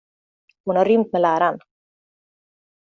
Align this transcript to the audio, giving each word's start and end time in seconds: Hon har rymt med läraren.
Hon 0.65 0.75
har 0.81 0.85
rymt 0.85 1.11
med 1.13 1.21
läraren. 1.21 1.59